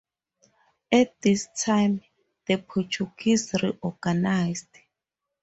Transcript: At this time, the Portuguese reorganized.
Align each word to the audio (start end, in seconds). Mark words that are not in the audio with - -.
At 0.91 1.21
this 1.21 1.47
time, 1.55 2.01
the 2.47 2.57
Portuguese 2.57 3.53
reorganized. 3.61 4.75